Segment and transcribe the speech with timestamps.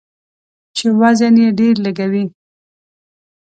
[0.75, 2.23] چې وزن یې ډیر لږوي.